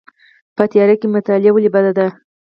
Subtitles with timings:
[0.55, 2.07] په تیاره کې مطالعه ولې بده ده؟